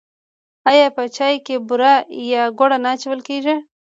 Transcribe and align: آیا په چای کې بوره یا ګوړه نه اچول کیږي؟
آیا 0.69 0.87
په 0.95 1.03
چای 1.15 1.35
کې 1.45 1.55
بوره 1.67 1.93
یا 2.33 2.43
ګوړه 2.57 2.77
نه 2.83 2.89
اچول 2.95 3.19
کیږي؟ 3.27 3.55